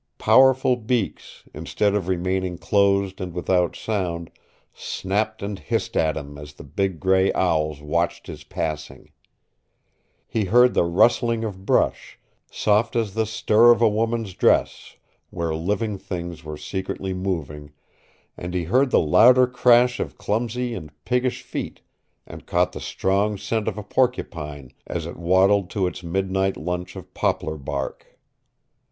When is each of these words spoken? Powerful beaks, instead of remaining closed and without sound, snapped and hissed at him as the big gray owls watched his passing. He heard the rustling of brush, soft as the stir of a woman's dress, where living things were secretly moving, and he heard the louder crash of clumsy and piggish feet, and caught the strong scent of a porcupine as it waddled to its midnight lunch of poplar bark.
Powerful 0.17 0.77
beaks, 0.77 1.47
instead 1.53 1.93
of 1.93 2.07
remaining 2.07 2.57
closed 2.57 3.21
and 3.21 3.35
without 3.35 3.75
sound, 3.75 4.31
snapped 4.73 5.43
and 5.43 5.59
hissed 5.59 5.95
at 5.95 6.17
him 6.17 6.39
as 6.39 6.53
the 6.53 6.63
big 6.63 6.99
gray 6.99 7.31
owls 7.33 7.83
watched 7.83 8.25
his 8.25 8.43
passing. 8.43 9.11
He 10.27 10.45
heard 10.45 10.73
the 10.73 10.85
rustling 10.85 11.43
of 11.43 11.67
brush, 11.67 12.17
soft 12.49 12.95
as 12.95 13.13
the 13.13 13.27
stir 13.27 13.69
of 13.69 13.79
a 13.79 13.87
woman's 13.87 14.33
dress, 14.33 14.95
where 15.29 15.53
living 15.53 15.99
things 15.99 16.43
were 16.43 16.57
secretly 16.57 17.13
moving, 17.13 17.71
and 18.35 18.55
he 18.55 18.63
heard 18.63 18.89
the 18.89 18.99
louder 18.99 19.45
crash 19.45 19.99
of 19.99 20.17
clumsy 20.17 20.73
and 20.73 20.89
piggish 21.05 21.43
feet, 21.43 21.81
and 22.25 22.47
caught 22.47 22.71
the 22.71 22.81
strong 22.81 23.37
scent 23.37 23.67
of 23.67 23.77
a 23.77 23.83
porcupine 23.83 24.71
as 24.87 25.05
it 25.05 25.15
waddled 25.17 25.69
to 25.69 25.85
its 25.85 26.01
midnight 26.01 26.57
lunch 26.57 26.95
of 26.95 27.13
poplar 27.13 27.55
bark. 27.59 28.17